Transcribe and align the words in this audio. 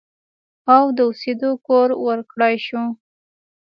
او 0.75 0.83
د 0.97 0.99
اوسېدو 1.07 1.51
کور 1.67 1.89
ورکړی 2.05 2.55
شو 2.65 2.83